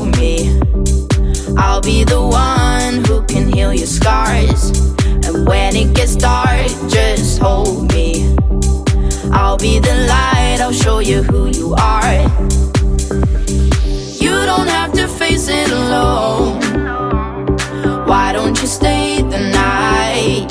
[0.00, 0.60] me.
[1.56, 4.70] I'll be the one who can heal your scars.
[5.26, 8.34] And when it gets dark, just hold me.
[9.32, 12.14] I'll be the light, I'll show you who you are.
[14.24, 16.60] You don't have to face it alone.
[18.06, 20.48] Why don't you stay the night?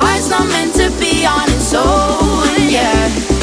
[0.00, 3.37] Heart's not meant to be on its own, yeah.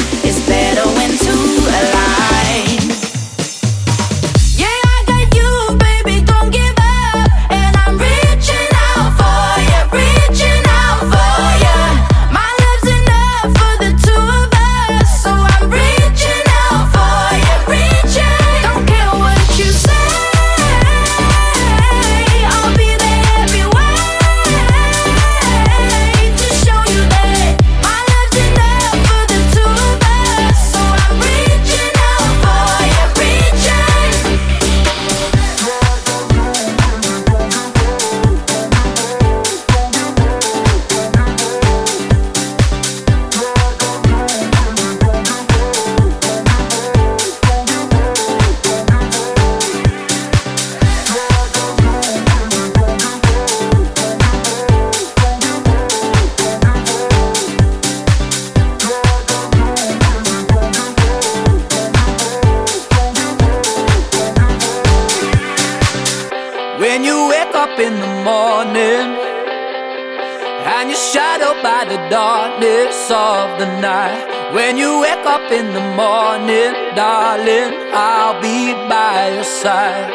[75.46, 80.10] up in the morning, darling, I'll be by your side.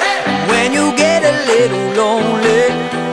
[0.00, 0.20] Hey!
[0.50, 3.07] When you get a little lonely,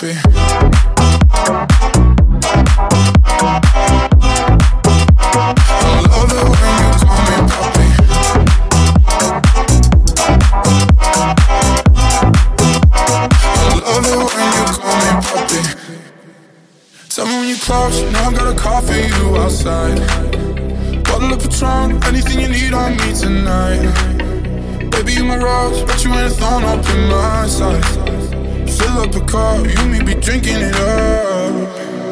[0.00, 0.34] happy.
[17.08, 19.98] Tell me when you're close, now I got a car for you outside.
[21.04, 24.90] Bottle of Patron, anything you need on me tonight.
[24.90, 27.93] Baby, you my rose, but you ain't a thorn up in my side
[28.96, 29.58] up a car.
[29.66, 32.03] You may be drinking it up.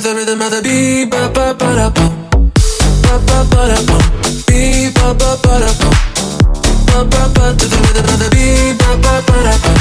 [0.00, 2.12] to the rhythm of the beat, ba ba ba da bum,
[3.02, 4.02] ba ba ba da bum,
[4.46, 5.96] beat, ba ba ba da bum,
[6.86, 9.78] ba ba ba to the rhythm of the beat, ba ba ba da bum,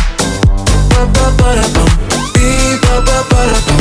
[0.89, 1.89] ba ba ba da bum,
[2.33, 3.76] beat, ba ba ba da bum.